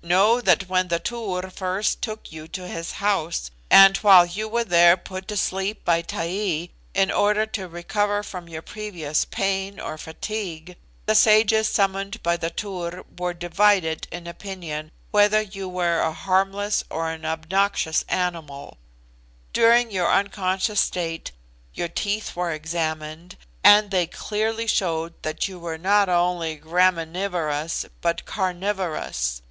Know 0.00 0.40
that 0.40 0.68
when 0.68 0.88
the 0.88 1.00
Tur 1.00 1.50
first 1.50 2.00
took 2.00 2.32
you 2.32 2.48
to 2.48 2.66
his 2.66 2.92
house, 2.92 3.50
and 3.68 3.94
while 3.98 4.24
you 4.24 4.48
were 4.48 4.64
there 4.64 4.96
put 4.96 5.28
to 5.28 5.36
sleep 5.36 5.84
by 5.84 6.00
Taee 6.00 6.70
in 6.94 7.10
order 7.10 7.44
to 7.46 7.68
recover 7.68 8.22
from 8.22 8.48
your 8.48 8.62
previous 8.62 9.24
pain 9.26 9.78
or 9.78 9.98
fatigue, 9.98 10.76
the 11.04 11.16
sages 11.16 11.68
summoned 11.68 12.22
by 12.22 12.38
the 12.38 12.48
Tur 12.48 13.04
were 13.18 13.34
divided 13.34 14.06
in 14.10 14.26
opinion 14.26 14.92
whether 15.10 15.42
you 15.42 15.68
were 15.68 15.98
a 16.00 16.12
harmless 16.14 16.84
or 16.88 17.10
an 17.10 17.26
obnoxious 17.26 18.04
animal. 18.08 18.78
During 19.52 19.90
your 19.90 20.10
unconscious 20.10 20.80
state 20.80 21.32
your 21.74 21.88
teeth 21.88 22.34
were 22.34 22.52
examined, 22.52 23.36
and 23.64 23.90
they 23.90 24.06
clearly 24.06 24.68
showed 24.68 25.20
that 25.22 25.48
you 25.48 25.58
were 25.58 25.76
not 25.76 26.08
only 26.08 26.56
graminivorous 26.56 27.84
but 28.00 28.24
carnivorous. 28.24 29.42